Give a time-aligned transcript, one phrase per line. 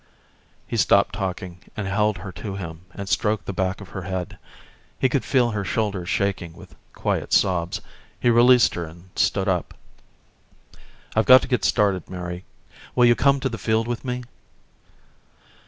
[0.65, 4.39] He stopped talking and held her to him and stroked the back of her head.
[4.97, 7.81] He could feel her shoulders shaking with quiet sobs.
[8.19, 9.75] He released her and stood up.
[11.15, 12.45] "I've got to get started, Mary.
[12.95, 14.23] Will you come to the field with me?"